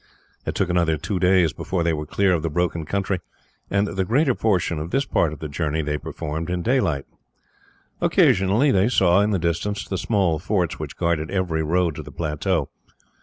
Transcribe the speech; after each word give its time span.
It 0.47 0.55
took 0.55 0.71
another 0.71 0.97
two 0.97 1.19
days 1.19 1.53
before 1.53 1.83
they 1.83 1.93
were 1.93 2.07
clear 2.07 2.33
of 2.33 2.41
the 2.41 2.49
broken 2.49 2.85
country, 2.87 3.19
and 3.69 3.85
the 3.87 4.03
greater 4.03 4.33
portion 4.33 4.79
of 4.79 4.89
this 4.89 5.05
part 5.05 5.31
of 5.31 5.37
the 5.37 5.47
journey 5.47 5.83
they 5.83 5.99
performed 5.99 6.49
in 6.49 6.63
daylight. 6.63 7.05
Occasionally 8.01 8.71
they 8.71 8.89
saw, 8.89 9.21
in 9.21 9.29
the 9.29 9.37
distance, 9.37 9.87
the 9.87 9.99
small 9.99 10.39
forts 10.39 10.79
which 10.79 10.97
guarded 10.97 11.29
every 11.29 11.61
road 11.61 11.93
to 11.97 12.01
the 12.01 12.11
plateau. 12.11 12.69